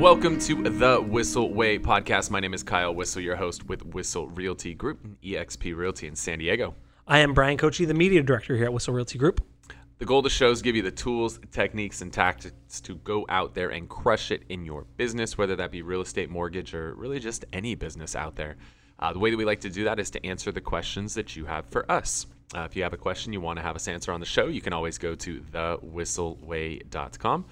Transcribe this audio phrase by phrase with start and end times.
[0.00, 2.30] Welcome to the Whissel Way podcast.
[2.30, 6.38] My name is Kyle Whissel, your host with Whissel Realty Group, EXP Realty in San
[6.38, 6.74] Diego.
[7.06, 9.42] I am Bryan Koci, the media director here at Whissel Realty Group.
[9.98, 13.26] The goal of the show is give you the tools, techniques, and tactics to go
[13.28, 16.94] out there and crush it in your business, whether that be real estate, mortgage, or
[16.94, 18.56] really just any business out there.
[19.00, 21.36] Uh, the way that we like to do that is to answer the questions that
[21.36, 22.26] you have for us.
[22.54, 24.46] Uh, if you have a question you want to have us answer on the show,
[24.46, 27.44] you can always go to thewhisselway.com.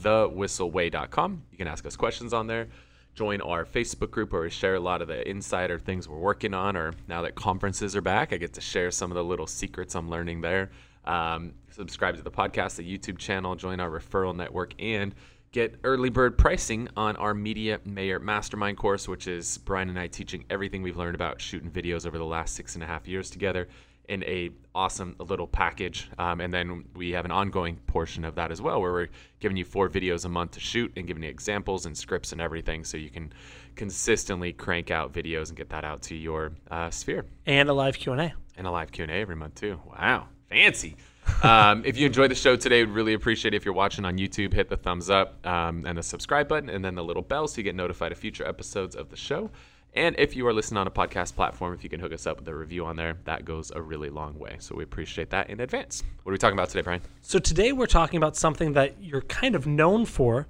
[0.00, 1.42] Thewhisselway.com.
[1.50, 2.68] You can ask us questions on there.
[3.14, 6.52] Join our Facebook group where we share a lot of the insider things we're working
[6.52, 9.46] on, or now that conferences are back, I get to share some of the little
[9.46, 10.70] secrets I'm learning there.
[11.04, 15.14] Um, subscribe to the podcast, the YouTube channel, join our referral network, and
[15.52, 20.08] get early bird pricing on our Media Mayor Mastermind course, which is Bryan and I
[20.08, 23.30] teaching everything we've learned about shooting videos over the last six and a half years
[23.30, 23.68] together
[24.08, 26.10] in a awesome little package.
[26.18, 29.08] Um, and then we have an ongoing portion of that as well, where we're
[29.40, 32.40] giving you four videos a month to shoot and giving you examples and scripts and
[32.40, 33.32] everything, so you can
[33.76, 37.24] consistently crank out videos and get that out to your uh, sphere.
[37.46, 38.32] And a live Q&A.
[38.56, 39.80] And a live Q&A every month too.
[39.98, 40.96] Wow, fancy.
[41.42, 44.18] um, if you enjoyed the show today, we'd really appreciate it if you're watching on
[44.18, 47.48] YouTube, hit the thumbs up um, and the subscribe button, and then the little bell
[47.48, 49.50] so you get notified of future episodes of the show.
[49.94, 52.40] And if you are listening on a podcast platform, if you can hook us up
[52.40, 54.56] with a review on there, that goes a really long way.
[54.58, 56.02] So we appreciate that in advance.
[56.24, 57.00] What are we talking about today, Bryan?
[57.20, 60.48] So today we're talking about something that you're kind of known for,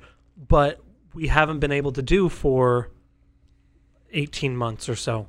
[0.48, 0.80] but
[1.12, 2.90] we haven't been able to do for
[4.12, 5.28] 18 months or so.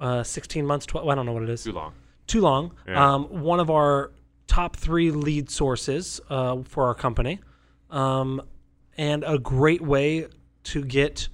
[0.00, 1.62] Uh, 16 months, 12, I don't know what it is.
[1.62, 1.92] Too long.
[2.26, 2.74] Too long.
[2.88, 3.14] Yeah.
[3.14, 4.10] Um, one of our
[4.48, 7.40] top three lead sources uh, for our company,
[7.90, 8.42] um,
[8.96, 10.26] and a great way
[10.64, 11.28] to get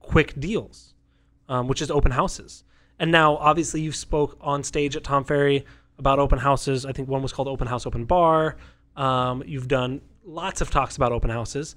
[0.00, 0.93] quick deals,
[1.48, 2.64] um, which is open houses.
[2.98, 5.64] And now, obviously, you spoke on stage at Tom Ferry
[5.98, 6.86] about open houses.
[6.86, 8.56] I think one was called Open House Open Bar.
[8.96, 11.74] Um, you've done lots of talks about open houses.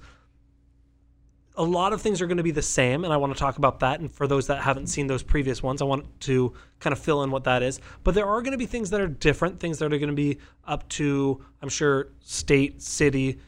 [1.56, 3.58] A lot of things are going to be the same, and I want to talk
[3.58, 3.98] about that.
[3.98, 7.24] And for those that haven't seen those previous ones, I want to kind of fill
[7.24, 7.80] in what that is.
[8.04, 10.14] But there are going to be things that are different, things that are going to
[10.14, 13.40] be up to, I'm sure, state, city,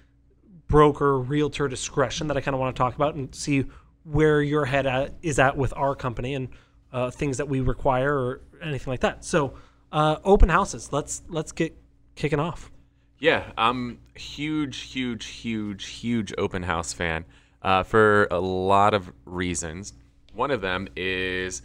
[0.67, 3.65] broker, realtor discretion that I kind of want to talk about and see
[4.05, 6.49] where your head at, is at with our company and
[6.93, 9.25] uh, things that we require or anything like that.
[9.25, 9.55] So,
[9.93, 10.93] uh, open houses.
[10.93, 11.77] Let's let's get
[12.15, 12.71] kicking off.
[13.19, 17.25] Yeah, I'm huge, huge, huge, huge open house fan
[17.63, 19.93] uh, for a lot of reasons.
[20.33, 21.63] One of them is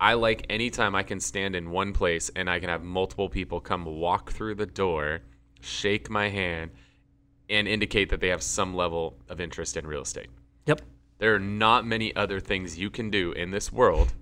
[0.00, 3.60] I like anytime I can stand in one place and I can have multiple people
[3.60, 5.20] come walk through the door,
[5.60, 6.70] shake my hand,
[7.48, 10.28] and indicate that they have some level of interest in real estate.
[10.66, 10.82] Yep.
[11.18, 14.14] There are not many other things you can do in this world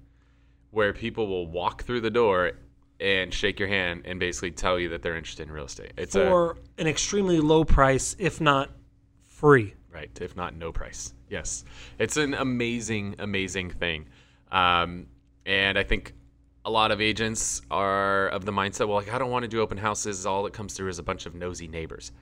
[0.70, 2.52] where people will walk through the door
[3.00, 5.92] and shake your hand and basically tell you that they're interested in real estate.
[5.96, 8.70] It's a For an extremely low price, if not
[9.22, 9.74] free.
[9.92, 11.12] right, if not no price.
[11.28, 11.64] Yes,
[11.98, 14.06] it's an amazing, amazing thing,
[14.52, 15.06] um,
[15.46, 16.12] and I think
[16.64, 19.60] a lot of agents are of the mindset, well, like I don't want to do
[19.60, 20.24] open houses.
[20.26, 22.12] All that comes through is a bunch of nosy neighbors.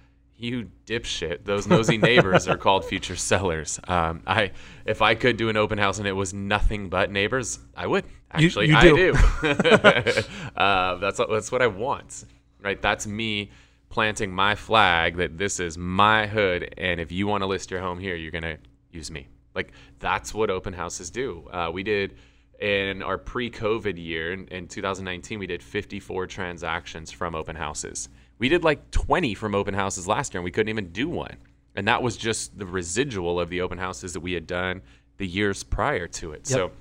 [0.42, 1.44] You dipshit!
[1.44, 3.78] Those nosy neighbors are called future sellers.
[3.86, 4.50] Um, I,
[4.84, 8.04] if I could do an open house and it was nothing but neighbors, I would.
[8.38, 9.12] You- Actually, you I do.
[9.12, 9.18] do.
[10.56, 12.24] uh, that's that's what I want.
[12.60, 12.82] Right?
[12.82, 13.52] That's me
[13.88, 17.80] planting my flag that this is my hood, and if you want to list your
[17.80, 18.58] home here, you're gonna
[18.90, 19.28] use me.
[19.54, 19.70] Like
[20.00, 21.48] that's what open houses do.
[21.52, 22.16] Uh, we did
[22.58, 28.08] in our pre-COVID year in, in 2019, we did 54 transactions from open houses.
[28.42, 31.36] We did like 20 from open houses last year, and we couldn't even do one.
[31.76, 34.82] And that was just the residual of the open houses that we had done
[35.18, 36.50] the years prior to it.
[36.50, 36.56] Yep.
[36.58, 36.72] So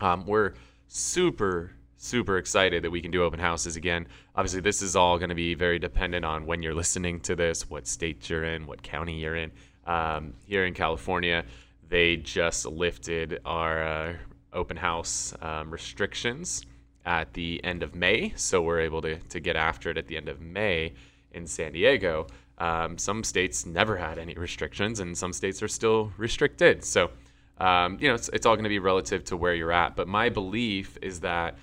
[0.00, 0.54] um, we're
[0.88, 4.06] super super excited that we can do open houses again
[4.36, 7.68] obviously this is all going to be very dependent on when you're listening to this
[7.70, 9.50] what state you're in what county you're in
[9.86, 11.42] um, here in california
[11.88, 14.14] they just lifted our uh,
[14.52, 16.66] open house um, restrictions
[17.06, 20.16] at the end of may so we're able to, to get after it at the
[20.16, 20.92] end of may
[21.32, 22.26] in san diego
[22.58, 27.10] um, some states never had any restrictions and some states are still restricted so
[27.58, 29.96] um, you know, it's, it's all going to be relative to where you're at.
[29.96, 31.56] But my belief is that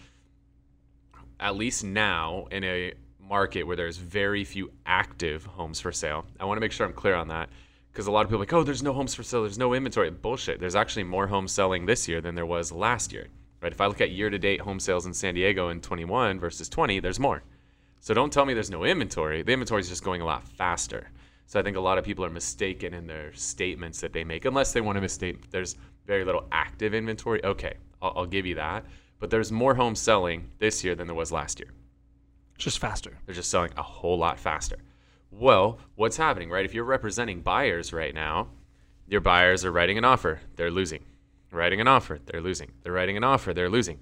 [1.40, 6.46] at least now in a market where there's very few active homes for sale, I
[6.46, 7.50] want to make sure I'm clear on that
[7.92, 9.74] because a lot of people are like, oh, there's no homes for sale, there's no
[9.74, 10.10] inventory.
[10.10, 10.60] Bullshit.
[10.60, 13.28] There's actually more homes selling this year than there was last year.
[13.64, 13.72] Right?
[13.72, 17.20] If I look at year-to-date home sales in San Diego in 21 versus 20, there's
[17.20, 17.44] more.
[18.02, 19.42] So don't tell me there's no inventory.
[19.42, 21.10] The inventory is just going a lot faster.
[21.46, 24.44] So I think a lot of people are mistaken in their statements that they make,
[24.44, 25.50] unless they want to mistake.
[25.50, 27.42] There's very little active inventory.
[27.46, 28.84] Okay, I'll, I'll give you that.
[29.20, 31.70] But there's more homes selling this year than there was last year.
[32.58, 33.18] Just faster.
[33.26, 34.76] They're just selling a whole lot faster.
[35.32, 36.66] Well, what's happening, right?
[36.66, 38.50] If you're representing buyers right now,
[39.08, 41.03] your buyers are writing an offer, they're losing.
[41.54, 42.72] Writing an offer, they're losing.
[42.82, 44.02] They're writing an offer, they're losing.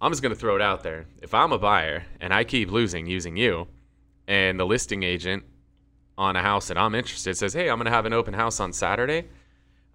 [0.00, 1.06] I'm just going to throw it out there.
[1.22, 3.68] If I'm a buyer and I keep losing using you,
[4.28, 5.44] and the listing agent
[6.18, 8.60] on a house that I'm interested says, Hey, I'm going to have an open house
[8.60, 9.28] on Saturday,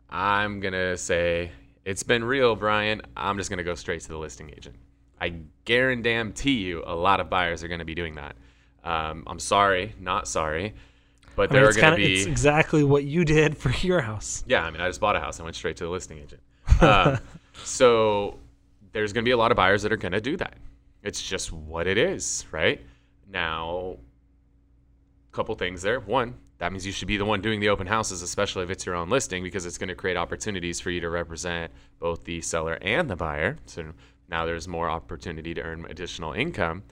[0.09, 1.51] I'm going to say,
[1.85, 3.01] It's been real, Bryan.
[3.15, 4.75] I'm just going to go straight to the listing agent.
[5.19, 5.35] I
[5.65, 8.35] guarantee you a lot of buyers are going to be doing that.
[8.83, 10.73] Um, I'm sorry, not sorry,
[11.35, 12.15] but I mean, there are going to be.
[12.15, 14.43] it's exactly what you did for your house.
[14.47, 15.39] Yeah, I mean, I just bought a house.
[15.39, 16.41] I went straight to the listing agent.
[16.79, 17.19] Um,
[17.63, 18.39] so
[18.91, 20.55] there's going to be a lot of buyers that are going to do that.
[21.03, 22.81] It's just what it is, right?
[23.31, 23.97] Now,
[25.31, 25.99] a couple things there.
[25.99, 28.85] One, that means you should be the one doing the open houses, especially if it's
[28.85, 32.41] your own listing, because it's going to create opportunities for you to represent both the
[32.41, 33.57] seller and the buyer.
[33.65, 33.93] So
[34.29, 36.83] now there's more opportunity to earn additional income.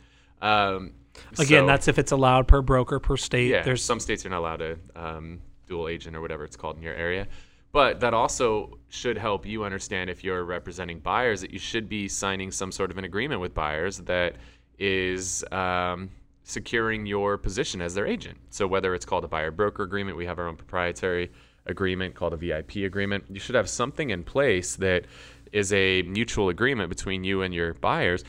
[0.41, 0.93] Um,
[1.37, 3.49] Again, so- that's if it's allowed per broker per state.
[3.51, 6.77] yeah, There's some states are not allowed to um, dual agent or whatever it's called
[6.77, 7.27] in your area.
[7.71, 12.07] But that also should help you understand if you're representing buyers that you should be
[12.07, 14.35] signing some sort of an agreement with buyers that
[14.79, 16.09] is um,
[16.43, 18.37] securing your position as their agent.
[18.49, 21.31] So whether it's called a buyer broker agreement, we have our own proprietary
[21.67, 23.25] agreement called a VIP agreement.
[23.29, 25.05] You should have something in place that
[25.51, 28.23] is a mutual agreement between you and your buyers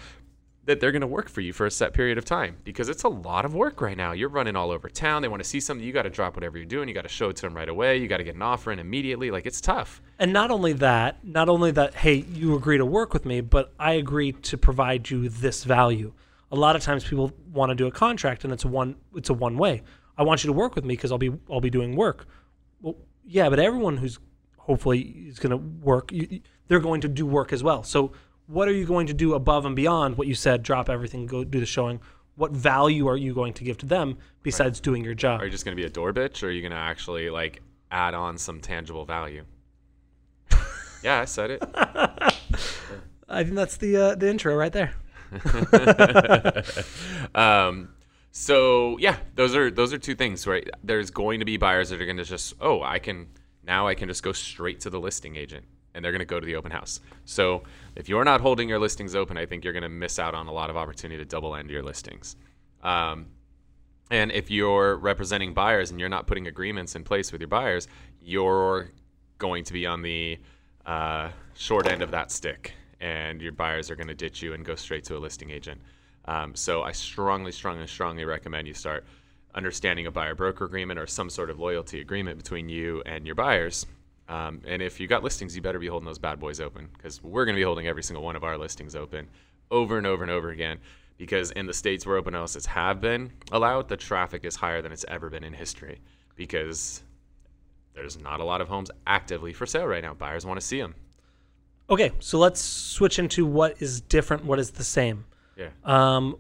[0.71, 3.03] that they're going to work for you for a set period of time because it's
[3.03, 4.13] a lot of work right now.
[4.13, 5.21] You're running all over town.
[5.21, 5.85] They want to see something.
[5.85, 6.87] You got to drop whatever you're doing.
[6.89, 7.97] You got to show it to them right away.
[7.97, 9.33] You got to get an offer in immediately.
[9.33, 10.01] Like it's tough.
[10.21, 13.73] And not only that, not only that, hey, you agree to work with me, but
[13.81, 16.13] I agree to provide you this value.
[16.53, 19.35] A lot of times people want to do a contract and it's one it's a
[19.35, 19.83] one way.
[20.17, 22.27] I want you to work with me because I'll be I'll be doing work.
[22.81, 22.95] Well,
[23.27, 24.21] yeah, but everyone who's
[24.57, 27.83] hopefully is going to work, you- they're going to do work as well.
[27.83, 28.13] So
[28.51, 30.63] what are you going to do above and beyond what you said?
[30.63, 32.01] Drop everything, go do the showing.
[32.35, 35.41] What value are you going to give to them besides doing your job?
[35.41, 37.31] Are you just going to be a door bitch or are you going to actually
[37.31, 39.45] like add on some tangible value?
[41.03, 41.63] yeah, I said it.
[43.29, 44.95] I think that's the uh, the intro right there.
[47.35, 47.91] um,
[48.33, 50.69] so yeah, those are those are two things, right?
[50.83, 53.29] There's going to be buyers that are going to just, oh, I can
[53.65, 56.41] now I can just go straight to the listing agent, and they're going to go
[56.41, 57.01] to the open house.
[57.25, 57.63] So
[57.97, 60.47] if you're not holding your listings open, I think you're going to miss out on
[60.47, 62.37] a lot of opportunity to double end your listings.
[62.83, 63.27] Um,
[64.11, 67.87] and if you're representing buyers and you're not putting agreements in place with your buyers,
[68.21, 68.91] you're
[69.39, 70.39] going to be on the
[70.87, 74.65] uh, short end of that stick, and your buyers are going to ditch you and
[74.65, 75.81] go straight to a listing agent.
[76.25, 79.05] Um, so I strongly, strongly, strongly recommend you start
[79.55, 83.35] understanding a buyer broker agreement or some sort of loyalty agreement between you and your
[83.35, 83.87] buyers.
[84.31, 87.21] Um, and if you got listings, you better be holding those bad boys open because
[87.21, 89.29] we're going to be holding every single one of our listings open
[89.73, 90.79] over and over and over again.
[91.19, 94.93] Because in the states where open houses have been allowed, the traffic is higher than
[94.93, 96.01] it's ever been in history
[96.37, 97.03] because
[97.93, 100.15] there's not a lot of homes actively for sale right now.
[100.15, 100.95] Buyers want to see them.
[101.91, 105.25] Okay, so let's switch into what is different, what is the same.
[105.57, 105.71] Yeah.
[105.85, 106.37] Um,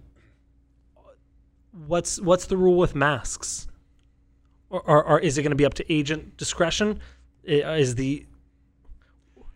[1.89, 3.67] what's what's the rule with masks?
[4.71, 7.01] Or, or, or is it going to be up to agent discretion?
[7.47, 8.27] I- Is the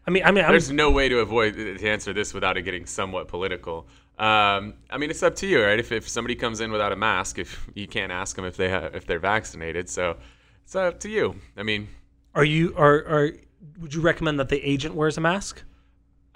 [0.06, 2.62] I mean, I mean, I'm, There's no way to avoid to answer this without it
[2.62, 3.86] getting somewhat political.
[4.18, 5.78] Um, I mean, it's up to you, right?
[5.78, 8.68] If, if somebody comes in without a mask, if you can't ask them if they
[8.68, 10.16] have, if they're vaccinated, so
[10.62, 11.36] it's up to you.
[11.56, 11.88] I mean,
[12.34, 13.30] are you are are
[13.80, 15.62] would you recommend that the agent wears a mask?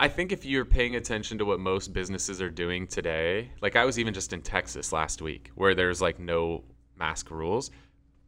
[0.00, 3.84] I think if you're paying attention to what most businesses are doing today, like I
[3.84, 6.64] was even just in Texas last week, where there's like no
[6.96, 7.70] mask rules.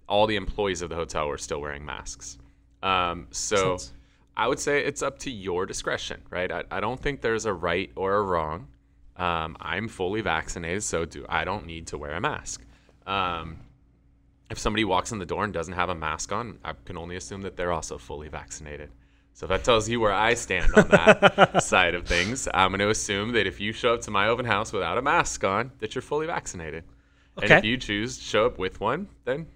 [0.08, 2.38] All the employees of the hotel were still wearing masks.
[2.82, 3.78] Um, so.
[4.36, 6.50] I would say it's up to your discretion, right?
[6.50, 8.68] I, I don't think there's a right or a wrong.
[9.16, 12.64] Um, I'm fully vaccinated, so do I don't need to wear a mask.
[13.06, 13.58] Um,
[14.50, 17.16] if somebody walks in the door and doesn't have a mask on, I can only
[17.16, 18.90] assume that they're also fully vaccinated.
[19.34, 22.80] So if that tells you where I stand on that side of things, I'm going
[22.80, 25.70] to assume that if you show up to my open house without a mask on,
[25.78, 26.84] that you're fully vaccinated.
[27.40, 29.46] And if you choose to show up with one, then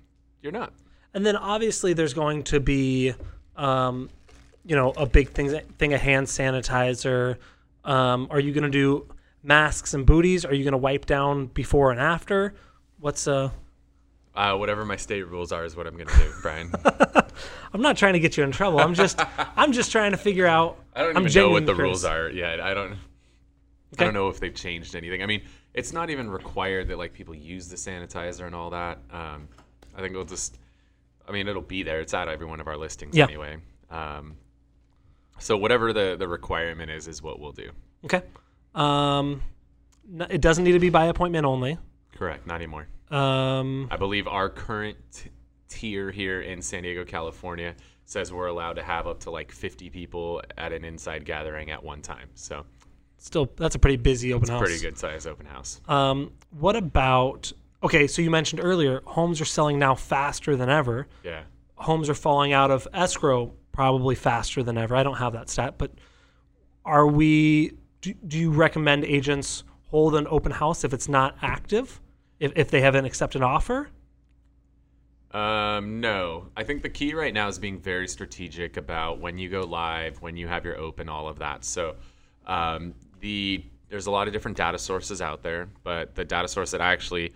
[0.42, 0.72] you're not.
[1.14, 3.14] And then obviously there's going to be,
[3.56, 4.10] um,
[4.66, 7.36] you know, a big thing thing of hand sanitizer.
[7.84, 9.06] Um, are you going to do
[9.42, 10.44] masks and booties?
[10.44, 12.54] Are you going to wipe down before and after?
[12.98, 13.50] What's uh?
[14.34, 16.72] Uh, whatever my state rules are is what I'm going to do, Bryan.
[17.72, 18.80] I'm not trying to get you in trouble.
[18.80, 19.20] I'm just
[19.56, 20.78] I'm just trying to figure out.
[20.94, 22.60] I don't even know what the rules are yet.
[22.60, 22.92] I don't.
[22.92, 22.98] Okay.
[24.00, 25.22] I don't know if they've changed anything.
[25.22, 25.42] I mean,
[25.72, 28.98] it's not even required that like people use the sanitizer and all that.
[29.12, 29.46] Um,
[29.96, 30.58] I think it'll just.
[31.28, 32.00] I mean, it'll be there.
[32.00, 33.24] It's at every one of our listings Yeah.
[33.24, 33.56] anyway.
[33.90, 34.36] Um,
[35.38, 37.70] so whatever the the requirement is, is what we'll do.
[38.04, 38.22] Okay.
[38.74, 39.42] Um,
[40.12, 41.78] n- it doesn't need to be by appointment only.
[42.14, 42.46] Correct.
[42.46, 42.86] Not anymore.
[43.10, 45.30] Um, I believe our current t-
[45.68, 47.74] tier here in San Diego, California,
[48.06, 51.82] says we're allowed to have up to like 50 people at an inside gathering at
[51.82, 52.28] one time.
[52.34, 52.64] So
[53.18, 54.60] Still, that's a pretty busy open house.
[54.60, 55.80] pretty good size open house.
[55.88, 57.52] Um, what about?
[57.84, 61.06] Okay, so you mentioned earlier homes are selling now faster than ever.
[61.22, 61.42] Yeah.
[61.74, 64.96] Homes are falling out of escrow probably faster than ever.
[64.96, 65.92] I don't have that stat, but
[66.86, 67.72] are we?
[68.00, 72.00] Do, do you recommend agents hold an open house if it's not active,
[72.40, 73.90] if if they haven't accepted an offer?
[75.32, 79.50] Um, no, I think the key right now is being very strategic about when you
[79.50, 81.64] go live, when you have your open, all of that.
[81.64, 81.96] So,
[82.46, 86.70] um, the there's a lot of different data sources out there, but the data source
[86.70, 87.34] that I actually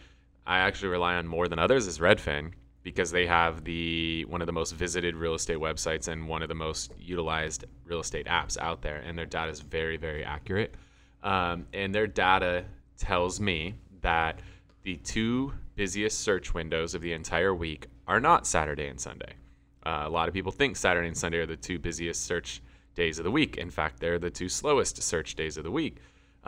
[0.48, 2.52] I actually rely on more than others is Redfin
[2.82, 6.48] because they have the one of the most visited real estate websites and one of
[6.48, 10.74] the most utilized real estate apps out there, and their data is very very accurate.
[11.22, 12.64] Um, and their data
[12.96, 14.40] tells me that
[14.84, 19.34] the two busiest search windows of the entire week are not Saturday and Sunday.
[19.84, 22.62] Uh, a lot of people think Saturday and Sunday are the two busiest search
[22.94, 23.58] days of the week.
[23.58, 25.98] In fact, they're the two slowest search days of the week.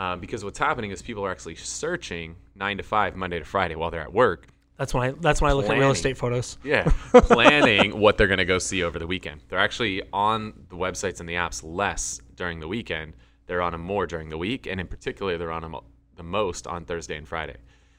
[0.00, 3.74] Um, because what's happening is people are actually searching nine to five, Monday to Friday,
[3.74, 4.48] while they're at work.
[4.78, 5.08] That's why.
[5.08, 6.56] I that's when I look at real estate photos.
[6.64, 9.42] Yeah, planning what they're going to go see over the weekend.
[9.50, 13.12] They're actually on the websites and the apps less during the weekend.
[13.44, 15.76] They're on them more during the week, and in particular, they're on them
[16.16, 17.58] the most on Thursday and Friday.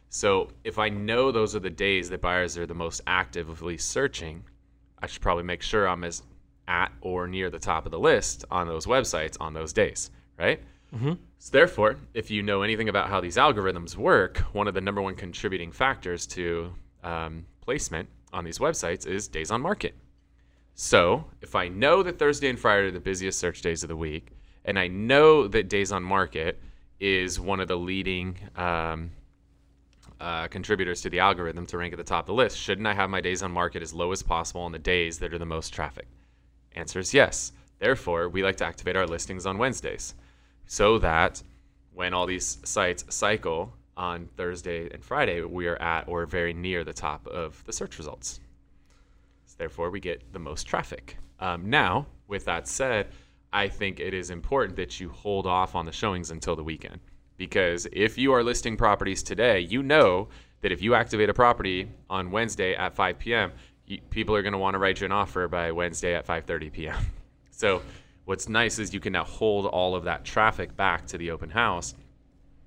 [0.09, 4.43] So if I know those are the days that buyers are the most actively searching,
[5.03, 6.23] I should probably make sure I'm as
[6.67, 10.63] at or near the top of the list on those websites on those days, right?
[10.93, 11.13] Mm-hmm.
[11.39, 15.01] So therefore, if you know anything about how these algorithms work, one of the number
[15.01, 19.95] one contributing factors to um, placement on these websites is days on market.
[20.75, 23.95] So if I know that Thursday and Friday are the busiest search days of the
[23.95, 24.31] week,
[24.65, 26.61] and I know that days on market
[26.99, 29.11] is one of the leading um,
[30.19, 32.93] uh, contributors to the algorithm to rank at the top of the list, shouldn't I
[32.93, 35.45] have my days on market as low as possible on the days that are the
[35.45, 36.07] most traffic?
[36.75, 37.53] Answer is yes.
[37.79, 40.13] Therefore, we like to activate our listings on Wednesdays
[40.65, 41.41] so that
[41.93, 46.83] when all these sites cycle on Thursday and Friday, we are at or very near
[46.83, 48.39] the top of the search results.
[49.45, 51.17] So therefore, we get the most traffic.
[51.39, 53.07] Um, now, with that said,
[53.53, 56.99] I think it is important that you hold off on the showings until the weekend.
[57.37, 60.29] Because if you are listing properties today, you know
[60.61, 63.51] that if you activate a property on Wednesday at 5 p.m.,
[64.09, 66.97] people are going to want to write you an offer by Wednesday at 5:30 p.m.
[67.53, 67.83] So
[68.25, 71.49] what's nice is you can now hold all of that traffic back to the open
[71.49, 71.95] house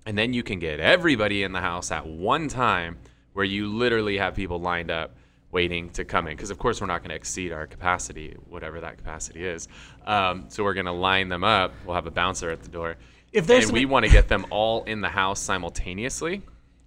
[0.06, 2.98] and then you can get everybody in the house at one time
[3.32, 5.16] where you literally have people lined up
[5.50, 6.36] waiting to come in.
[6.36, 9.68] Because of course we're not going to exceed our capacity whatever that capacity is.
[10.04, 11.72] Um, so we're going to line them up.
[11.86, 12.96] We'll have a bouncer at the door.
[13.32, 16.42] If there's and an- we want to get them all in the house simultaneously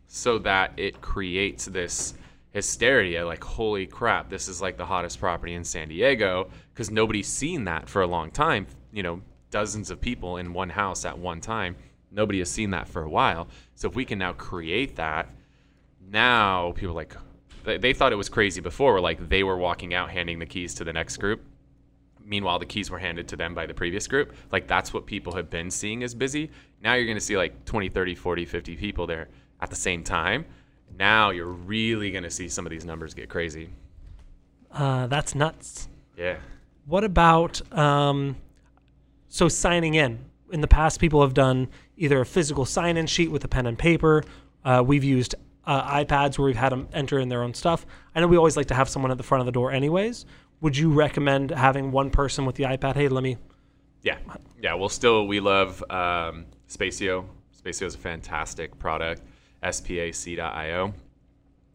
[0.07, 2.13] so that it creates this
[2.53, 7.27] hysteria like holy crap this is like the hottest property in san diego because nobody's
[7.27, 11.17] seen that for a long time you know dozens of people in one house at
[11.17, 11.75] one time.
[12.11, 13.47] Nobody has seen that for a while.
[13.75, 15.29] So if we can now create that
[16.09, 17.15] now people like
[17.65, 20.45] they, they thought it was crazy before where like they were walking out handing the
[20.45, 21.43] keys to the next group.
[22.23, 24.33] Meanwhile the keys were handed to them by the previous group.
[24.51, 26.49] Like that's what people have been seeing as busy.
[26.81, 29.27] Now you're going to see like 20 30 40 50 people there
[29.59, 30.45] at the same time
[30.97, 33.69] now you're really going to see some of these numbers get crazy
[34.71, 35.87] Uh, that's nuts.
[36.17, 36.37] yeah
[36.85, 38.35] What about um,
[39.27, 40.19] so signing in?
[40.51, 41.67] In the past, people have done
[41.97, 44.23] either a physical sign-in sheet with a pen and paper.
[44.63, 47.85] Uh, we've used uh, iPads where we've had them enter in their own stuff.
[48.15, 50.25] I know we always like to have someone at the front of the door, anyways.
[50.61, 52.95] Would you recommend having one person with the iPad?
[52.95, 53.35] Hey, let me.
[54.03, 54.17] Yeah,
[54.61, 54.73] yeah.
[54.75, 57.25] Well, still, we love um, Spacio.
[57.61, 59.21] Spacio is a fantastic product.
[59.63, 60.93] SPAC.io.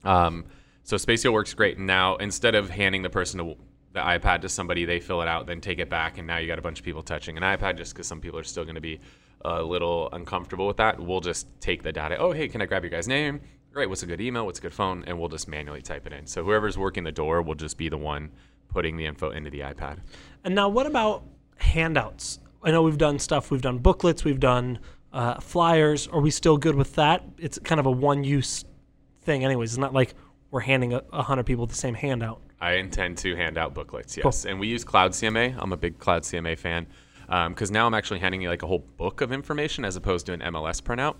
[0.04, 0.44] Um,
[0.84, 1.78] so Spacio works great.
[1.78, 3.56] Now, instead of handing the person
[3.92, 6.46] the iPad to somebody, they fill it out, then take it back, and now you
[6.46, 8.74] got a bunch of people touching an iPad just because some people are still going
[8.74, 9.00] to be
[9.44, 10.98] a little uncomfortable with that.
[10.98, 12.16] We'll just take the data.
[12.16, 13.40] Oh, hey, can I grab your guy's name?
[13.72, 13.88] Great.
[13.88, 14.46] What's a good email?
[14.46, 15.04] What's a good phone?
[15.06, 16.26] And we'll just manually type it in.
[16.26, 18.30] So whoever's working the door will just be the one
[18.68, 19.98] putting the info into the iPad.
[20.44, 21.24] And now, what about
[21.56, 22.38] handouts?
[22.62, 23.50] I know we've done stuff.
[23.50, 24.24] We've done booklets.
[24.24, 24.78] We've done
[25.12, 26.08] uh, flyers.
[26.08, 27.24] Are we still good with that?
[27.38, 28.64] It's kind of a one-use
[29.22, 29.72] thing, anyways.
[29.72, 30.14] It's not like
[30.50, 32.40] we're handing a, a hundred people the same handout.
[32.60, 34.44] I intend to hand out booklets, yes.
[34.44, 35.56] And we use Cloud CMA.
[35.58, 36.86] I'm a big Cloud CMA fan
[37.48, 40.32] because now I'm actually handing you like a whole book of information as opposed to
[40.32, 41.16] an MLS printout.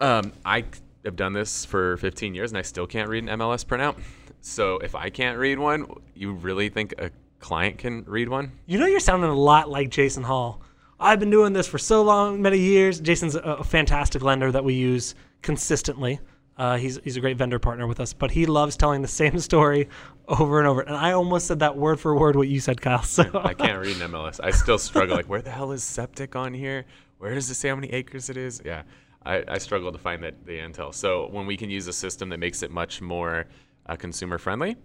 [0.00, 0.64] Um, I
[1.04, 3.96] have done this for 15 years and I still can't read an MLS printout.
[4.42, 8.52] So if I can't read one, you really think a client can read one?
[8.66, 10.60] You know, you're sounding a lot like Jason Hall.
[10.98, 13.00] I've been doing this for so long, many years.
[13.00, 16.20] Jason's a, a fantastic lender that we use consistently.
[16.58, 19.38] Uh, he's he's a great vendor partner with us, but he loves telling the same
[19.38, 19.88] story
[20.26, 20.80] over and over.
[20.80, 23.02] And I almost said that word for word what you said, Kyle.
[23.02, 24.40] So I can't read an MLS.
[24.42, 25.16] I still struggle.
[25.16, 26.86] Like, where the hell is septic on here?
[27.18, 28.62] Where does it say how many acres it is?
[28.64, 28.82] Yeah,
[29.24, 30.94] I, I struggle to find that the intel.
[30.94, 33.46] So when we can use a system that makes it much more
[33.86, 34.76] uh, consumer friendly,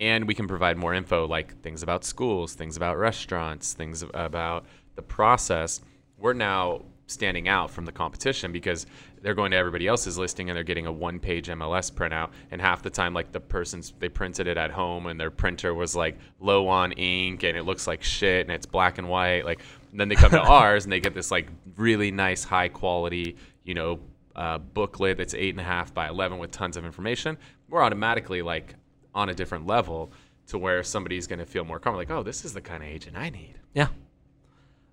[0.00, 4.66] and we can provide more info like things about schools, things about restaurants, things about
[4.94, 5.80] the process,
[6.18, 8.86] we're now standing out from the competition because
[9.20, 12.30] they're going to everybody else's listing and they're getting a one page MLS printout.
[12.50, 15.74] And half the time like the person's they printed it at home and their printer
[15.74, 19.44] was like low on ink and it looks like shit and it's black and white.
[19.44, 19.60] Like
[19.92, 23.36] and then they come to ours and they get this like really nice high quality
[23.64, 24.00] you know
[24.34, 27.36] uh, booklet that's eight and a half by 11 with tons of information.
[27.68, 28.74] We're automatically like
[29.14, 30.12] on a different level
[30.46, 32.88] to where somebody's going to feel more comfortable like oh this is the kind of
[32.88, 33.54] agent i need.
[33.74, 33.88] Yeah.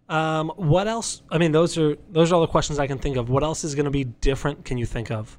[0.09, 1.21] Um, what else?
[1.29, 3.29] I mean, those are those are all the questions I can think of.
[3.29, 4.65] What else is going to be different?
[4.65, 5.37] Can you think of?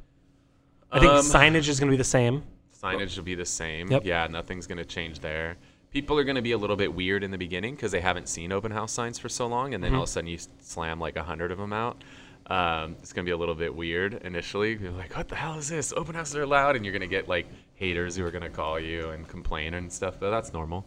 [0.92, 2.42] I think Um, signage is going to be the same.
[2.82, 4.04] signage will be the same Yep.
[4.06, 5.56] yeah nothing's going to change there
[5.90, 8.26] people are going to be a little bit weird in the beginning because they haven't
[8.26, 10.48] seen open house signs for so long and then all of a sudden you s-
[10.60, 12.02] slam like a hundred of them out
[12.46, 15.58] um, it's going to be a little bit weird initially you're like what the hell
[15.58, 18.30] is this open houses are loud and you're going to get like haters who are
[18.30, 20.86] going to call you and complain and stuff but that's normal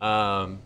[0.00, 0.60] um,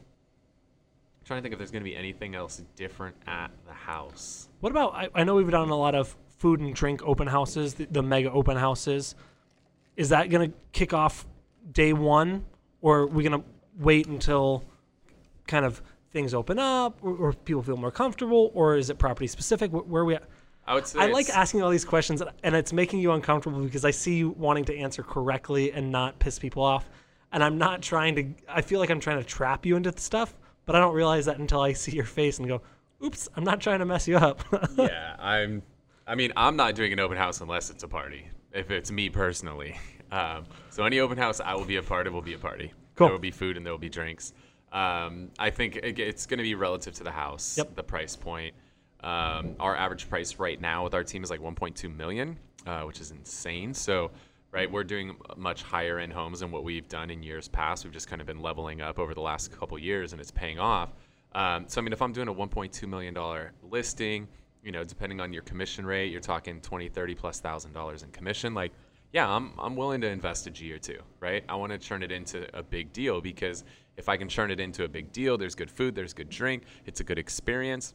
[1.28, 4.70] trying to think if there's going to be anything else different at the house What
[4.70, 4.94] about?
[4.94, 8.02] I, I know we've done a lot of food and drink open houses, the, the
[8.02, 9.14] mega open houses.
[9.96, 11.26] Is that going to kick off
[11.72, 12.46] day one,
[12.80, 13.46] or are we going to
[13.78, 14.64] wait until
[15.46, 15.82] kind of
[16.12, 19.70] things open up, or, or people feel more comfortable, or is it property specific?
[19.70, 20.24] Where, where are we at?
[20.66, 23.84] i would say I like asking all these questions, and it's making you uncomfortable because
[23.84, 26.88] I see you wanting to answer correctly and not piss people off.
[27.32, 28.26] And I'm not trying to.
[28.48, 30.34] I feel like I'm trying to trap you into stuff,
[30.68, 32.60] but I don't realize that until I see your face and go,
[33.02, 34.42] "Oops, I'm not trying to mess you up."
[34.76, 35.62] yeah, I'm.
[36.06, 38.26] I mean, I'm not doing an open house unless it's a party.
[38.52, 39.78] If it's me personally,
[40.12, 42.72] um, so any open house I will be a part of will be a party.
[42.96, 43.06] Cool.
[43.08, 44.32] There will be food and there will be drinks.
[44.72, 47.56] Um, I think it- it's going to be relative to the house.
[47.56, 47.74] Yep.
[47.76, 48.54] The price point.
[49.00, 53.00] Um, our average price right now with our team is like 1.2 million, uh, which
[53.00, 53.72] is insane.
[53.72, 54.10] So,
[54.52, 57.84] right, we're doing much higher end homes than what we've done in years past.
[57.84, 60.58] We've just kind of been leveling up over the last couple years, and it's paying
[60.58, 60.90] off.
[61.34, 64.26] Um, so, I mean, if I'm doing a 1.2 million dollar listing,
[64.62, 68.10] you know, depending on your commission rate, you're talking 20, 30 plus thousand dollars in
[68.10, 68.54] commission.
[68.54, 68.72] Like,
[69.12, 71.44] yeah, I'm, I'm willing to invest a G or two, right?
[71.48, 73.64] I want to turn it into a big deal because
[73.96, 76.64] if I can turn it into a big deal, there's good food, there's good drink,
[76.86, 77.94] it's a good experience.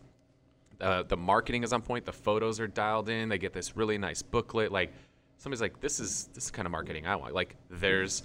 [0.81, 2.05] Uh, the marketing is on point.
[2.05, 3.29] The photos are dialed in.
[3.29, 4.71] They get this really nice booklet.
[4.71, 4.91] Like
[5.43, 7.33] somebody's like, this is this is the kind of marketing I want.
[7.33, 7.81] Like mm-hmm.
[7.81, 8.23] there's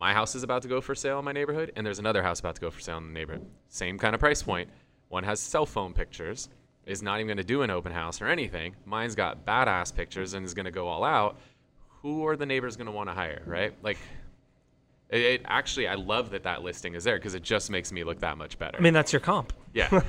[0.00, 2.40] my house is about to go for sale in my neighborhood, and there's another house
[2.40, 3.46] about to go for sale in the neighborhood.
[3.68, 4.70] Same kind of price point.
[5.08, 6.48] One has cell phone pictures,
[6.86, 8.74] is not even going to do an open house or anything.
[8.86, 11.38] Mine's got badass pictures and is going to go all out.
[12.00, 13.74] Who are the neighbors going to want to hire, right?
[13.82, 13.98] Like,
[15.10, 18.04] it, it actually, I love that that listing is there because it just makes me
[18.04, 18.78] look that much better.
[18.78, 19.52] I mean, that's your comp.
[19.74, 19.88] Yeah.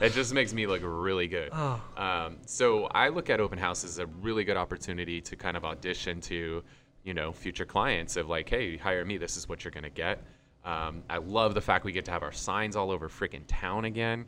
[0.00, 1.50] it just makes me look really good.
[1.52, 1.80] Oh.
[1.96, 5.64] Um, so I look at open house as a really good opportunity to kind of
[5.64, 6.62] audition to,
[7.04, 9.18] you know, future clients of like, hey, hire me.
[9.18, 10.22] This is what you're going to get.
[10.64, 13.84] Um, I love the fact we get to have our signs all over freaking town
[13.84, 14.24] again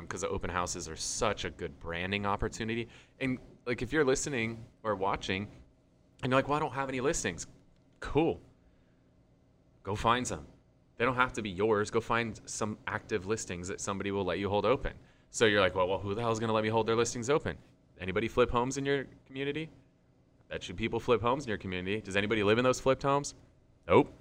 [0.00, 2.88] because the open houses are such a good branding opportunity.
[3.20, 5.48] And like, if you're listening or watching
[6.22, 7.46] and you're like, well, I don't have any listings,
[8.00, 8.40] cool.
[9.86, 10.44] Go find some.
[10.96, 11.92] They don't have to be yours.
[11.92, 14.92] Go find some active listings that somebody will let you hold open.
[15.30, 16.96] So you're like, well, well who the hell is going to let me hold their
[16.96, 17.56] listings open?
[18.00, 19.70] Anybody flip homes in your community?
[20.48, 22.00] That should people flip homes in your community.
[22.00, 23.34] Does anybody live in those flipped homes?
[23.86, 24.12] Nope.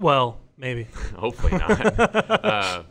[0.00, 0.88] Well, maybe.
[1.16, 2.00] Hopefully not.
[2.44, 2.82] uh,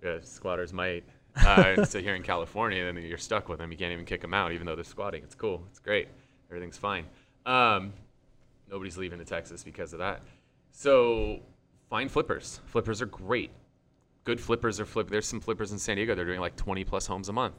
[0.00, 1.02] yeah, squatters might.
[1.34, 3.72] Uh, so here in California, then you're stuck with them.
[3.72, 5.24] You can't even kick them out, even though they're squatting.
[5.24, 5.64] It's cool.
[5.70, 6.06] It's great.
[6.50, 7.04] Everything's fine.
[7.46, 7.92] Um,
[8.70, 10.20] nobody's leaving to Texas because of that.
[10.78, 11.40] So
[11.90, 12.60] find flippers.
[12.66, 13.50] Flippers are great.
[14.22, 15.10] Good flippers are flip.
[15.10, 16.14] There's some flippers in San Diego.
[16.14, 17.56] They're doing like 20 plus homes a month.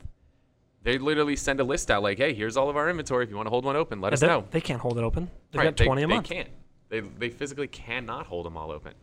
[0.84, 3.26] They literally send a list out like, "Hey, here's all of our inventory.
[3.26, 5.30] If you want to hold one open, let us know." They can't hold it open.
[5.52, 6.28] They've Right, got they, 20 a they month.
[6.30, 6.48] can't.
[6.88, 8.94] They, they physically cannot hold them all open.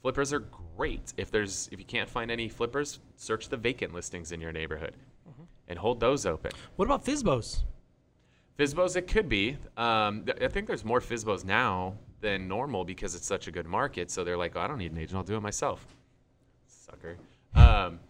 [0.00, 0.44] Flippers are
[0.76, 1.12] great.
[1.16, 4.94] If there's if you can't find any flippers, search the vacant listings in your neighborhood
[5.28, 5.42] Mm-hmm.
[5.66, 6.52] and hold those open.
[6.76, 7.64] What about FSBOs?
[8.60, 9.56] FSBOs, it could be.
[9.76, 13.66] Um, th- I think there's more FSBOs now than normal because it's such a good
[13.66, 14.10] market.
[14.10, 15.16] So they're like, oh, I don't need an agent.
[15.16, 15.86] I'll do it myself.
[16.66, 17.16] Sucker.
[17.54, 18.00] Um,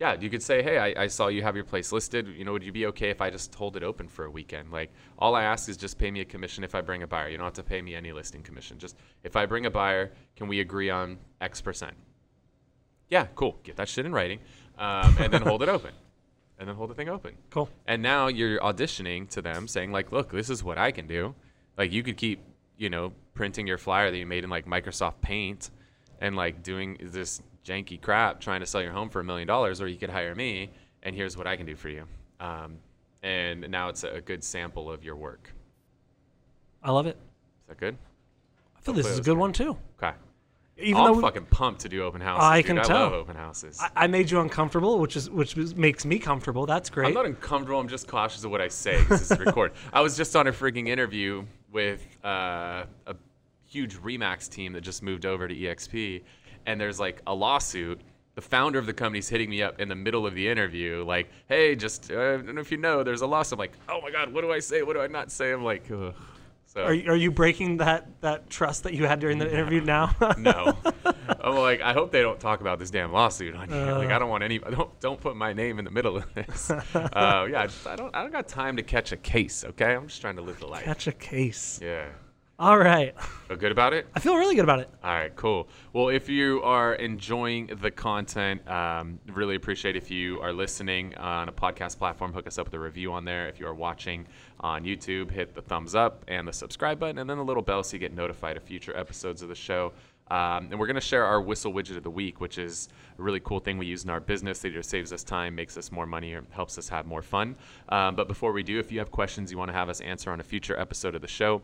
[0.00, 2.26] yeah, you could say, hey, I, I saw you have your place listed.
[2.26, 4.72] You know, would you be okay if I just hold it open for a weekend?
[4.72, 7.28] Like, all I ask is just pay me a commission if I bring a buyer.
[7.28, 8.78] You don't have to pay me any listing commission.
[8.78, 11.94] Just if I bring a buyer, can we agree on X percent?
[13.08, 13.56] Yeah, cool.
[13.62, 14.40] Get that shit in writing,
[14.78, 15.92] um, and then hold it open,
[16.58, 17.36] and then hold the thing open.
[17.50, 17.68] Cool.
[17.86, 21.34] And now you're auditioning to them saying like, look, this is what I can do.
[21.78, 22.40] Like you could keep,
[22.76, 25.70] you know, printing your flyer that you made in like Microsoft Paint
[26.20, 29.80] and like doing this janky crap trying to sell your home for a million dollars,
[29.80, 30.70] or you could hire me
[31.04, 32.04] and here's what I can do for you.
[32.40, 32.78] Um,
[33.22, 35.52] and now it's a, good sample of your work.
[36.82, 37.16] I love it.
[37.62, 37.96] Is that good?
[38.76, 39.38] I feel this is a good good.
[39.38, 39.76] one too.
[40.02, 40.14] Okay.
[40.76, 42.44] Even I'm though we- fucking pumped to do open houses.
[42.44, 42.66] I dude.
[42.66, 43.00] can I tell.
[43.00, 43.78] love open houses.
[43.80, 46.66] I, I made you uncomfortable, which is which makes me comfortable.
[46.66, 47.06] That's great.
[47.08, 47.78] I'm not uncomfortable.
[47.78, 49.76] I'm just cautious of what I say because this is recorded.
[49.92, 53.14] I was just on a freaking interview with uh, a
[53.66, 56.22] huge Remax team that just moved over to EXP,
[56.64, 58.00] and there's like a lawsuit.
[58.36, 61.28] The founder of the company's hitting me up in the middle of the interview, like,
[61.48, 64.00] "Hey, just uh, I don't know if you know, there's a lawsuit." I'm like, "Oh
[64.00, 64.82] my god, what do I say?
[64.82, 66.14] What do I not say?" I'm like, Ugh.
[66.74, 69.80] So are, you- are you breaking that that trust that you had during the interview
[69.80, 70.14] now?
[70.38, 70.76] no.
[71.40, 73.92] I'm like, I hope they don't talk about this damn lawsuit on here.
[73.92, 74.58] like, I don't want any.
[74.58, 76.70] Don't don't put my name in the middle of this.
[76.70, 76.78] uh,
[77.50, 78.14] yeah, I, just, I don't.
[78.14, 79.64] I don't got time to catch a case.
[79.64, 80.84] Okay, I'm just trying to live the life.
[80.84, 81.80] Catch a case.
[81.82, 82.06] Yeah.
[82.56, 83.20] All right.
[83.48, 84.06] Feel good about it?
[84.14, 84.88] I feel really good about it.
[85.02, 85.68] All right, cool.
[85.92, 91.48] Well, if you are enjoying the content, um, really appreciate if you are listening on
[91.48, 92.32] a podcast platform.
[92.32, 93.48] Hook us up with a review on there.
[93.48, 94.26] If you are watching
[94.60, 97.82] on YouTube, hit the thumbs up and the subscribe button, and then the little bell
[97.82, 99.92] so you get notified of future episodes of the show.
[100.30, 102.88] Um, and we're going to share our Whissel widget of the week, which is
[103.18, 105.76] a really cool thing we use in our business that either saves us time, makes
[105.76, 107.56] us more money, or helps us have more fun.
[107.88, 110.30] Um, but before we do, if you have questions you want to have us answer
[110.30, 111.60] on a future episode of the show,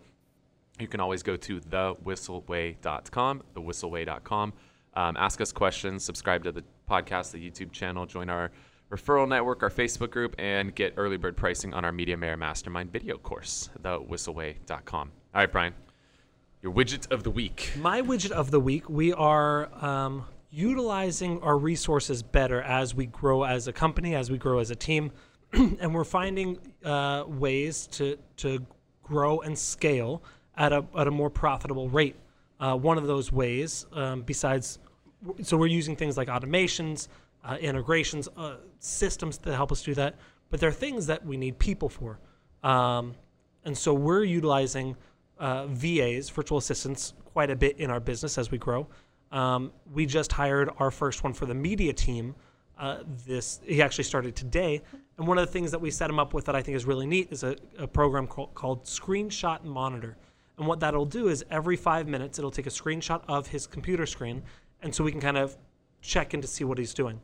[0.81, 4.53] you can always go to thewhisselway.com, thewhisselway.com.
[4.95, 8.51] Um, ask us questions, subscribe to the podcast, the YouTube channel, join our
[8.90, 12.90] referral network, our Facebook group, and get early bird pricing on our Media Mayor Mastermind
[12.90, 15.12] video course, thewhisselway.com.
[15.35, 15.75] All right, Bryan,
[16.62, 17.73] your widget of the week.
[17.77, 23.45] My widget of the week, we are um, utilizing our resources better as we grow
[23.45, 25.12] as a company, as we grow as a team,
[25.53, 28.64] and we're finding uh, ways to to
[29.03, 30.23] grow and scale
[30.57, 32.17] at a at a more profitable rate.
[32.59, 34.79] Uh, one of those ways, um, besides,
[35.43, 37.09] so we're using things like automations,
[37.43, 40.15] uh, integrations, uh, systems to help us do that.
[40.51, 42.19] But there are things that we need people for,
[42.63, 43.15] um,
[43.65, 44.97] and so we're utilizing
[45.39, 48.87] uh, VAs, virtual assistants, quite a bit in our business as we grow.
[49.33, 52.35] Um, we just hired our first one for the media team.
[52.79, 54.83] Uh, this he actually started today,
[55.19, 56.87] and one of the things that we set him up with that I think is
[56.87, 60.17] really neat is a, a program called, called Screenshot Monitor.
[60.61, 64.05] And what that'll do is every five minutes it'll take a screenshot of his computer
[64.05, 64.42] screen,
[64.83, 65.57] and so we can kind of
[66.03, 67.18] check in to see what he's doing.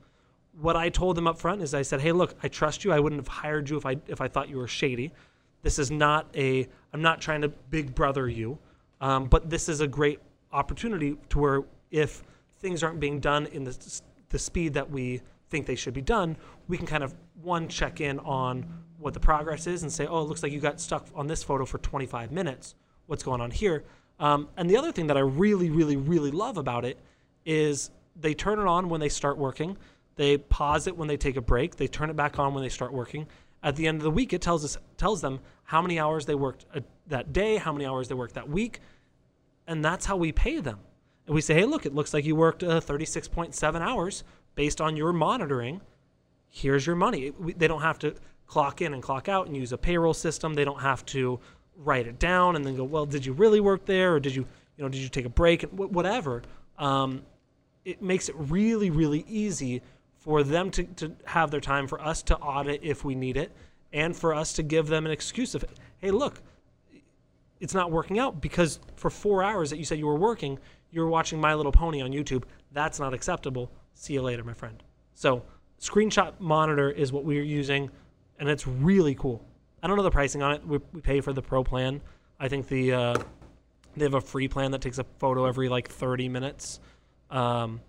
[0.58, 2.92] What I told him up front is I said, "Hey, look, I trust you.
[2.92, 5.12] I wouldn't have hired you if I if I thought you were shady.
[5.60, 6.66] This is not a.
[6.94, 8.58] I'm not trying to big brother you,
[9.02, 10.18] um, but this is a great
[10.50, 12.22] opportunity to where if
[12.60, 15.20] things aren't being done in the the speed that we
[15.50, 18.64] think they should be done, we can kind of one check in on
[18.96, 21.42] what the progress is and say, oh, it looks like you got stuck on this
[21.42, 22.74] photo for 25 minutes.
[23.06, 23.84] What's going on here?
[24.18, 26.98] Um, and the other thing that I really, really, really love about it
[27.44, 29.76] is they turn it on when they start working.
[30.16, 31.76] They pause it when they take a break.
[31.76, 33.26] They turn it back on when they start working.
[33.62, 36.34] At the end of the week, it tells us tells them how many hours they
[36.34, 38.80] worked uh that day, how many hours they worked that week,
[39.66, 40.78] and that's how we pay them.
[41.26, 44.96] And we say, hey, look, it looks like you worked uh, 36.7 hours based on
[44.96, 45.80] your monitoring.
[46.48, 47.30] Here's your money.
[47.30, 48.14] We, they don't have to
[48.46, 50.54] clock in and clock out and use a payroll system.
[50.54, 51.40] They don't have to
[51.76, 54.46] write it down and then go, well, did you really work there, or did you,
[54.76, 56.42] you know, did you take a break, whatever.
[56.78, 57.22] Um,
[57.84, 59.82] it makes it really, really easy
[60.18, 63.52] for them to, to have their time, for us to audit if we need it,
[63.92, 65.64] and for us to give them an excuse of,
[65.98, 66.42] hey, look,
[67.60, 70.58] it's not working out because for four hours that you said you were working,
[70.90, 72.44] you were watching My Little Pony on YouTube.
[72.72, 73.70] That's not acceptable.
[73.94, 74.82] See you later, my friend.
[75.14, 75.42] So,
[75.80, 77.90] Screenshot Monitor is what we're using,
[78.38, 79.44] and it's really cool.
[79.86, 80.66] I don't know the pricing on it.
[80.66, 82.00] We, we pay for the pro plan.
[82.40, 83.14] I think the uh,
[83.96, 86.80] they have a free plan that takes a photo every like 30 minutes.
[87.30, 87.80] Um,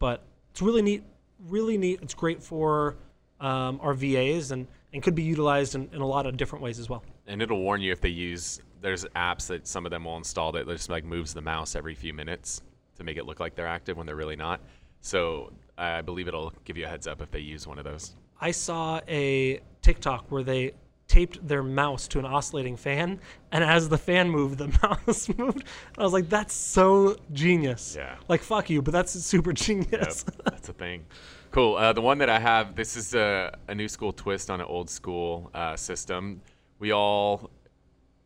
[0.00, 1.04] but it's really neat,
[1.46, 2.00] really neat.
[2.02, 2.96] It's great for
[3.38, 6.80] um, our VAs and, and could be utilized in, in a lot of different ways
[6.80, 7.04] as well.
[7.28, 8.60] And it'll warn you if they use.
[8.80, 11.94] There's apps that some of them will install that just like moves the mouse every
[11.94, 12.62] few minutes
[12.96, 14.60] to make it look like they're active when they're really not.
[15.02, 18.16] So I believe it'll give you a heads up if they use one of those.
[18.40, 20.72] I saw a TikTok where they
[21.14, 23.20] taped their mouse to an oscillating fan,
[23.52, 25.62] and as the fan moved, the mouse moved.
[25.96, 28.16] I was like, "That's so genius!" Yeah.
[28.26, 30.24] Like, fuck you, but that's super genius.
[30.26, 31.06] Yep, that's a thing.
[31.52, 31.76] Cool.
[31.76, 34.66] Uh, the one that I have, this is a, a new school twist on an
[34.66, 36.40] old school uh, system.
[36.80, 37.48] We all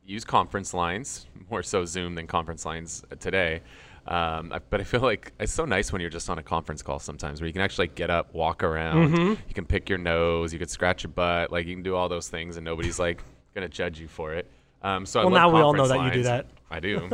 [0.06, 3.60] use conference lines, more so Zoom than conference lines today.
[4.08, 6.80] Um, I- but I feel like it's so nice when you're just on a conference
[6.82, 9.14] call sometimes where you can actually get up, walk around,
[9.46, 12.08] you can pick your nose, you can scratch your butt, like you can do all
[12.08, 13.22] those things and nobody's like
[13.54, 14.50] going to judge you for it.
[14.82, 16.46] Um, so Well, now we all know conference that you do that.
[16.70, 17.10] I do.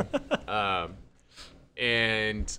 [0.47, 0.93] um,
[1.77, 2.57] and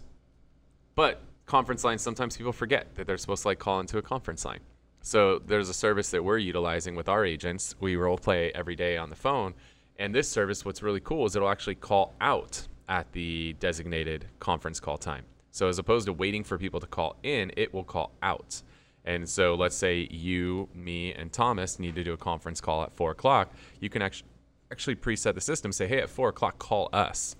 [0.94, 4.44] but conference lines sometimes people forget that they're supposed to like call into a conference
[4.44, 4.60] line.
[5.00, 7.74] So there's a service that we're utilizing with our agents.
[7.80, 9.54] We role play every day on the phone,
[9.98, 14.80] and this service, what's really cool is it'll actually call out at the designated conference
[14.80, 15.24] call time.
[15.50, 18.62] So as opposed to waiting for people to call in, it will call out.
[19.04, 22.92] And so let's say you, me, and Thomas need to do a conference call at
[22.92, 23.52] four o'clock.
[23.80, 24.28] You can actually
[24.72, 27.36] actually preset the system, say, hey, at four o'clock, call us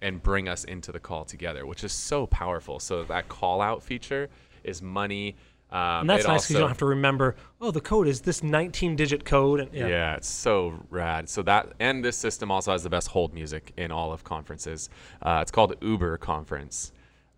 [0.00, 2.78] and bring us into the call together, which is so powerful.
[2.78, 4.28] So that call out feature
[4.62, 5.36] is money.
[5.70, 7.36] Um, And that's nice because you don't have to remember.
[7.60, 9.60] Oh, the code is this 19-digit code.
[9.60, 9.86] And, yeah.
[9.86, 10.16] yeah.
[10.16, 11.28] it's so rad.
[11.28, 14.88] So that and this system also has the best hold music in all of conferences.
[15.20, 16.92] Uh, it's called Uber Conference,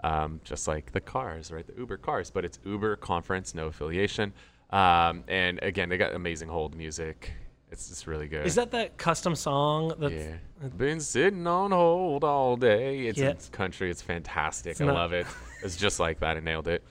[0.05, 1.67] um, just like the cars, right?
[1.67, 4.33] The Uber cars, but it's Uber Conference, no affiliation.
[4.71, 7.33] Um, and again, they got amazing hold music.
[7.73, 8.47] It's just really good.
[8.47, 9.93] Is that that custom song?
[9.99, 10.69] That's, yeah.
[10.77, 13.07] Been sitting on hold all day.
[13.07, 13.29] It's, Yeah.
[13.31, 13.91] it's country.
[13.91, 14.81] It's fantastic.
[14.81, 15.27] I not- love it.
[15.63, 16.39] It's just like that.
[16.39, 16.83] I nailed it.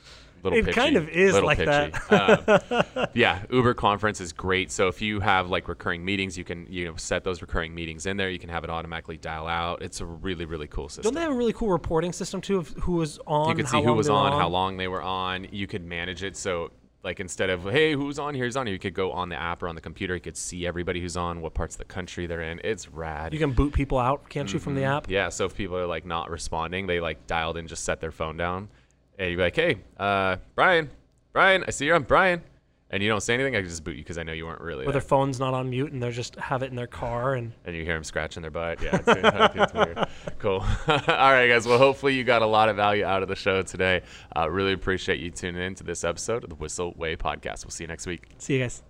[0.43, 1.93] Little It pitchy, kind of is little like pitchy.
[2.09, 4.71] Um, yeah, Uber Conference is great.
[4.71, 8.05] So if you have like recurring meetings, you can you know set those recurring meetings
[8.05, 8.29] in there.
[8.29, 9.81] You can have it automatically dial out.
[9.81, 11.03] It's a really really cool system.
[11.03, 13.49] Don't they have a really cool reporting system too of who was on?
[13.49, 15.47] you could see who was were on, how long they were on.
[15.51, 16.37] You could manage it.
[16.37, 16.71] So
[17.03, 19.35] like instead of hey who's on here, who's on here, you could go on the
[19.35, 20.15] app or on the computer.
[20.15, 22.59] You could see everybody who's on, what parts of the country they're in.
[22.63, 23.33] It's rad.
[23.33, 25.03] You can boot people out, can't you, from the app?
[25.03, 25.13] Mm-hmm.
[25.13, 28.11] Yeah, so if people are like not responding, they like dialed in, just set their
[28.11, 28.69] phone down,
[29.19, 30.89] and you're like, "Hey, uh, Bryan,
[31.33, 32.41] Bryan, I see you're on Bryan,"
[32.89, 33.55] and you don't say anything.
[33.55, 34.83] I can just boot you because I know you weren't really.
[34.83, 34.93] Or there.
[34.93, 37.75] their phone's not on mute and they just have it in their car and and
[37.75, 38.81] you hear them scratching their butt.
[38.81, 39.07] Yeah, it's,
[39.55, 40.07] it's weird.
[40.39, 40.65] Cool.
[40.87, 41.67] All right, guys.
[41.67, 44.01] Well, hopefully you got a lot of value out of the show today.
[44.35, 47.65] Uh, really appreciate you tuning in to this episode of the Whissel Way podcast.
[47.65, 48.23] We'll see you next week.
[48.39, 48.81] see you guys.